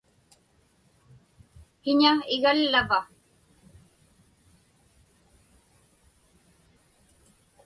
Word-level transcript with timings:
Kiña 1.83 2.13
igallava? 2.35 2.99